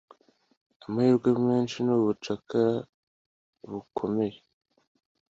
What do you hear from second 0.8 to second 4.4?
amahirwe menshi nubucakara bukomeye.